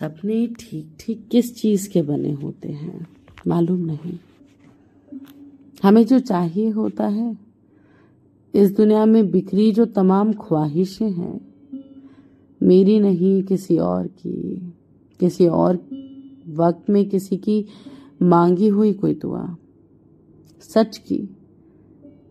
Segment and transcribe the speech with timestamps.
[0.00, 3.06] सपने ठीक ठीक किस चीज़ के बने होते हैं?
[3.46, 4.18] मालूम नहीं।
[5.82, 7.38] हमें जो चाहिए होता है।
[8.54, 11.40] इस दुनिया में बिखरी जो तमाम ख्वाहिशें हैं,
[12.62, 14.72] मेरी नहीं, किसी और की।
[15.20, 15.76] किसी और
[16.48, 17.66] वक्त में किसी की
[18.22, 19.56] मांगी हुई कोई दुआ।
[20.60, 21.18] सच की,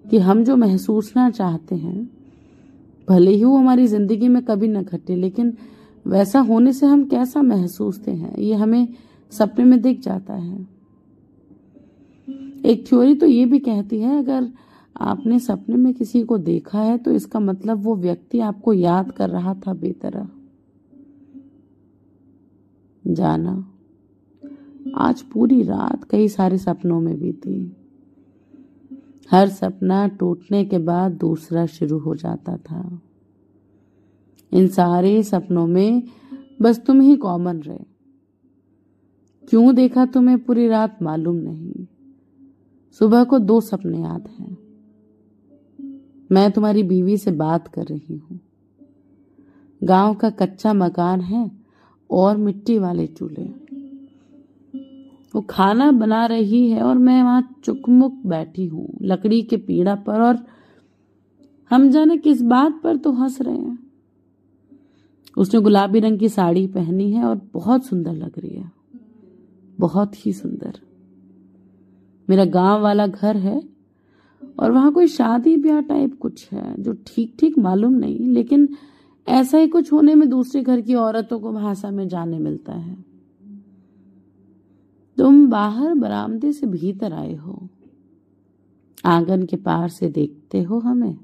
[0.09, 2.09] कि हम जो महसूस ना चाहते हैं,
[3.09, 5.57] भले ही वो हमारी ज़िंदगी में कभी न घटे, लेकिन
[6.07, 8.36] वैसा होने से हम कैसा महसूसते हैं?
[8.38, 8.88] ये हमें
[9.32, 10.68] सपने में दिख जाता है।
[12.65, 14.50] एक थ्योरी तो ये भी कहती है, अगर
[14.98, 19.29] आपने सपने में किसी को देखा है तो इसका मतलब वो व्यक्ति आपको याद कर
[19.29, 20.28] रहा था बेतरह।
[23.06, 23.71] जाना।
[24.98, 27.76] आज पूरी रात कई सारे सपनों में बीती।
[29.32, 33.02] हर सपना टूटने के बाद दूसरा शुरू हो जाता था।
[34.53, 36.03] इन सारे सपनों में
[36.62, 37.98] बस तुम ही कॉमन रहे।
[39.50, 41.88] क्यों देखा तुम्हें पूरी रात मालूम नहीं?
[42.92, 44.58] सुबह को दो सपने याद हैं।
[46.31, 48.40] मैं तुम्हारी बीवी से बात कर रही हूँ।
[49.84, 51.52] गाँव का कच्चा मकान है
[52.12, 53.68] और मिट्टी वाले चूल्हे।
[55.36, 60.22] वो खाना बना रही है और मैं वहाँ चुकमुक बैठी हूँ। लकड़ी के पीड़ा पर
[60.22, 60.45] और
[61.70, 63.87] हम जाने किस बात पर तो हंस रहे हैं।
[65.38, 68.72] उसने गुलाबी रंग की साड़ी पहनी है और बहुत सुंदर लग रही है।
[69.80, 70.80] बहुत ही सुंदर।
[72.30, 73.64] मेरा गाँव वाला घर है
[74.60, 78.70] और वहाँ कोई शादी ब्याह टाइप कुछ है जो ठीक ठीक मालूम नहीं, लेकिन
[79.28, 83.06] ऐसा ही कुछ होने में दूसरे घर की औरतों को भाषा में जाने मिलता है।
[85.18, 87.68] तुम बाहर बरामदे से भीतर आए हो।
[89.06, 91.18] आँगन के पार से देखते हो हमें।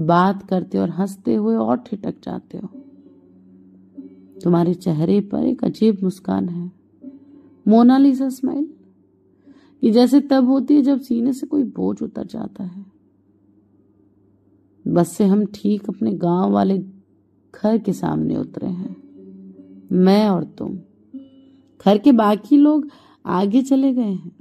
[0.00, 2.77] बात करते और हँसते हुए और ठिटक जाते हो।
[4.44, 6.72] तुम्हारे चेहरे पर एक अजीब मुस्कान है।
[7.68, 8.68] मोनालिसा स्माइल,
[9.84, 12.86] ये जैसे तब होती है जब सीने से कोई बोझ उतर जाता है।
[14.88, 16.78] बस से हम ठीक अपने गाँव वाले
[17.54, 18.96] घर के सामने उतरे हैं।
[19.92, 20.78] मैं और तुम।
[21.84, 22.88] घर के बाकी लोग
[23.26, 24.36] आगे चले गए हैं।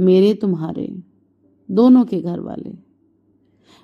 [0.00, 1.02] मेरे, तुम्हारे,
[1.70, 2.78] दोनों के घर वाले।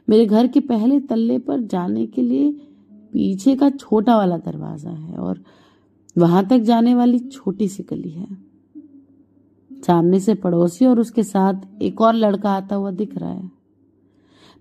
[0.09, 2.69] मेरे घर के पहले तल्ले पर जाने के लिए
[3.13, 5.43] पीछे का छोटा वाला दरवाज़ा है और
[6.17, 8.27] वहाँ तक जाने वाली छोटी सी गली है।
[9.71, 13.51] सामने से पड़ोसी और उसके साथ एक और लड़का आता हुआ दिख रहा है।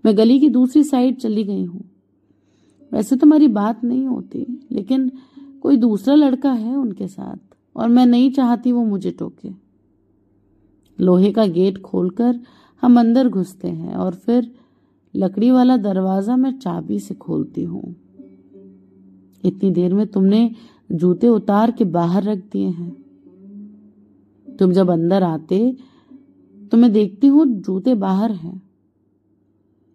[0.04, 1.84] मैं गली की दूसरी साइड चली गई हूँ।
[2.92, 5.10] वैसे तो हमारी बात नहीं होती, लेकिन
[5.62, 7.36] कोई दूसरा लड़का है उनके साथ,
[7.76, 9.50] और मैं नहीं चाहती वो मुझे टोके।
[10.98, 12.38] लोहे का गेट खोलकर
[12.82, 14.50] हम अंदर घुसते हैं और फिर
[15.14, 17.94] लकड़ी वाला दरवाज़ा मैं चाबी से खोलती हूँ।
[19.44, 20.50] इतनी देर में तुमने
[20.90, 22.90] जूते उतार के बाहर रख दिए हैं।
[24.58, 25.58] तुम जब अंदर आते
[26.56, 28.60] तो मैं देखती हूँ जूते बाहर हैं।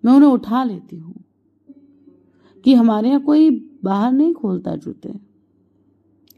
[0.04, 1.24] मैं उन्हें उठा लेती हूँ
[2.66, 3.50] कि हमारे यहाँ कोई
[3.84, 5.14] बाहर नहीं खोलता जूते।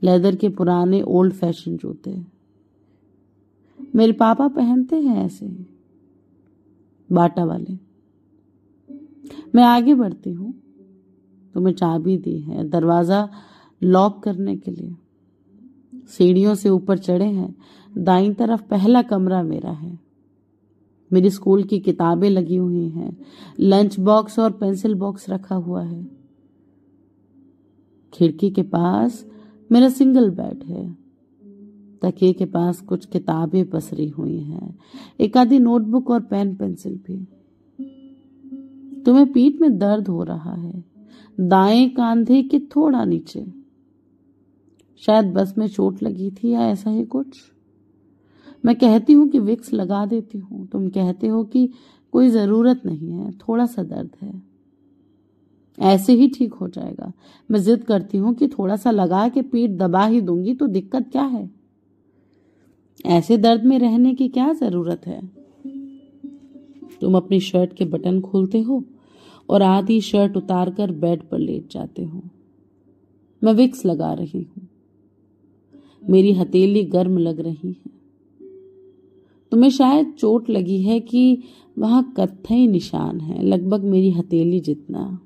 [0.02, 2.12] लेदर के पुराने ओल्ड फ़ैशन जूते।
[3.96, 5.46] मेरे पापा पहनते हैं ऐसे,
[7.10, 7.78] बाटा वाले।
[9.56, 10.54] मैं आगे बढ़ती हूँ।
[11.54, 13.30] तुम्हें चाबी दी है। दरवाज़ा
[13.84, 14.96] लॉक करने के लिए।
[16.08, 17.56] सीढ़ियों से ऊपर चढ़े हैं।
[17.98, 20.00] दाई तरफ़ पहला कमरा मेरा है।
[21.14, 23.18] मेरी स्कूल की किताबें लगी हुई हैं।
[23.60, 26.08] लंच बॉक्स और पेंसिल बॉक्स रखा हुआ है।
[28.14, 29.26] खिड़की के पास
[29.72, 30.98] मेरा सिंगल बेड है।
[32.02, 34.80] तकिए के पास कुछ किताबें पसरी हुई हैं।
[35.20, 37.28] एक आधी नोटबुक और पेन पेंसिल भी।
[39.02, 40.99] तुम्हें पीठ में दर्द हो रहा है।
[41.40, 43.46] दाएँ कांधे के थोड़ा नीचे?
[44.98, 47.26] शायद बस में चोट लगी थी या ऐसा ही कुछ?
[48.66, 51.70] मैं कहती हूँ कि विक्स लगा देती हूँ। तुम कहते हो कि
[52.12, 54.42] कोई ज़रूरत नहीं है, थोड़ा सा दर्द है।
[55.80, 57.14] ऐसे ही ठीक हो जाएगा।
[57.52, 61.10] मैं जिद करती हूँ कि थोड़ा सा लगा के पीठ दबा ही दूँगी तो दिक्कत
[61.12, 61.52] क्या है?
[63.06, 65.22] ऐसे दर्द में रहने की क्या ज़रूरत है?
[67.02, 68.84] तुम अपनी शर्ट के बटन खोलते हो
[69.50, 72.22] और आधी शर्ट उतारकर बेड पर लेट जाते हो।
[73.44, 74.68] मैं विक्स लगा रही हूँ।
[76.10, 78.00] मेरी हथेली गर्म लग रही है।
[79.52, 81.44] तुम्हें शायद चोट लगी है कि
[81.80, 85.20] वहाँ कत्थई निशान है, लगभग मेरी हथेली जितना।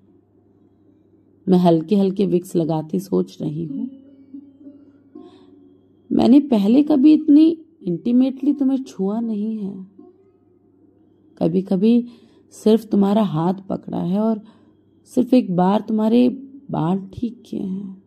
[1.49, 3.89] मैं हल्के हल्के विक्स लगाती सोच रही हूँ।
[6.11, 9.87] मैंने पहले कभी इतनी इंटीमेटली तुम्हें छुआ नहीं है।
[11.37, 12.05] कभी कभी
[12.53, 14.41] सिर्फ़ तुम्हारा हाथ पकड़ा है और
[15.11, 16.27] सिर्फ़ एक बार तुम्हारे
[16.71, 18.03] बाल ठीक किए हैं।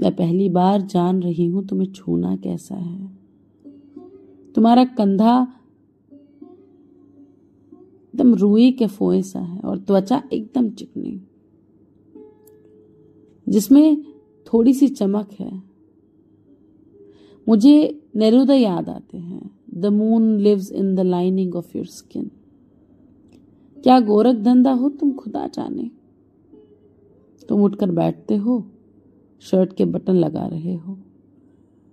[0.00, 3.06] मैं पहली बार जान रही हूँ तुम्हें छूना कैसा है।
[4.54, 5.40] तुम्हारा कंधा
[8.14, 11.20] एकदम रुई के फोए सा है और त्वचा एकदम चिकनी,
[13.46, 14.02] जिसमें
[14.46, 15.62] थोड़ी सी चमक है।
[17.46, 22.30] मुझे नेरुदा याद आते हैं। The moon lives in the lining of your skin
[23.84, 25.90] क्या गोरख धंधा हो तुम खुदा जाने?
[27.48, 28.64] तुम उठकर बैठते हो,
[29.42, 30.98] शर्ट के बटन लगा रहे हो।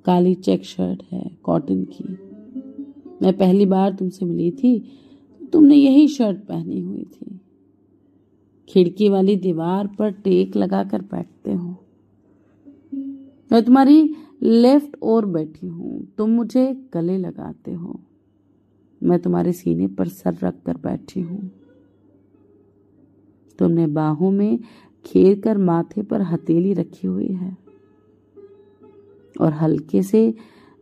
[0.06, 2.04] काली चेक शर्ट है, कॉटन की।
[3.22, 4.80] मैं पहली बार तुमसे मिली थी,
[5.54, 7.40] तुमने यही शर्ट पहनी हुई थी।
[8.70, 11.76] खिड़की वाली दीवार पर टेक लगाकर बैठते हो।
[13.52, 18.00] मैं तुम्हारी लेफ़्ट ओर बैठी हूँ, तुम मुझे गले लगाते हो।
[19.04, 21.52] मैं तुम्हारे सीने पर सर रख कर बैठी हूँ।
[23.60, 24.60] तुमने बाहों में
[25.06, 27.56] खेर कर माथे पर हथेली रखी हुई है
[29.36, 30.34] और हल्के से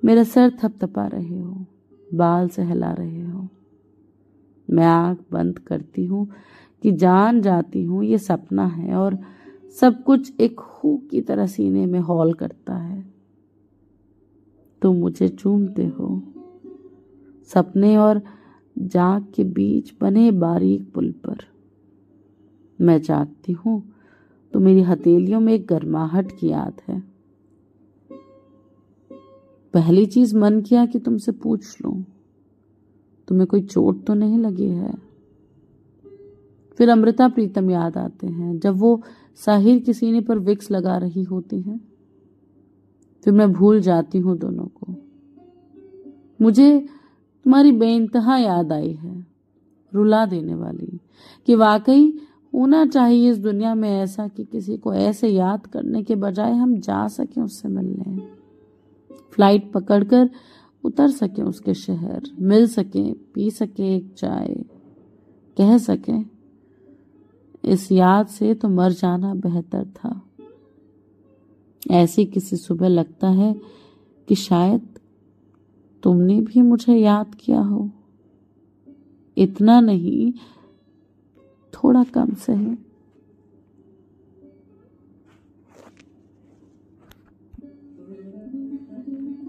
[0.04, 1.66] मेरा सर थपथपा रहे हो,
[2.14, 3.48] बाल सहला रहे हो।
[4.70, 6.28] मैं आँख बंद करती हूँ
[6.84, 9.18] कि जान जाती हूँ ये सपना है और
[9.82, 13.04] सब कुछ एक हु की तरह सीने में हॉल करता है।
[14.82, 16.22] तुम मुझे चूमते हो,
[17.50, 18.22] सपने और
[18.78, 21.53] जाग के बीच बने बारीक पुल पर।
[22.84, 23.84] मैं जागती हूँ
[24.54, 27.04] तो मेरी हथेलियों में एक गर्माहट की याद है।
[29.74, 32.06] पहली चीज़ मन किया कि तुमसे पूछ लूँ।
[33.28, 34.94] तुम्हें कोई चोट तो नहीं लगी है?
[36.78, 39.02] फिर अमृता प्रीतम याद आते हैं, जब वो
[39.36, 41.80] साहिर के सीने पर विक्स लगा रही होती हैं।
[43.24, 44.96] फिर मैं भूल जाती हूँ दोनों को।
[46.42, 46.80] मुझे
[47.46, 49.26] तुम्हारी बेइंतहा याद आई है,
[49.94, 51.00] रुला देने वाली,
[51.46, 52.20] कि वाकई
[52.54, 56.80] होना चाहिए इस दुनिया में ऐसा कि किसी को ऐसे याद करने के बजाय हम
[56.80, 58.18] जा सकें उससे मिलने।
[59.32, 60.30] फ़्लाइट पकड़कर
[60.84, 64.56] उतर सके उसके शहर, मिल सके, पी सके एक चाय,
[65.58, 66.20] कह सके,
[67.70, 70.22] इस याद से तो मर जाना बेहतर था।
[71.92, 73.56] ऐसी किसी सुबह लगता है
[74.28, 75.00] कि शायद
[76.04, 77.90] तुमने भी मुझे याद किया हो।
[79.38, 80.34] इतना नहीं
[81.84, 82.78] थोड़ा कम सही।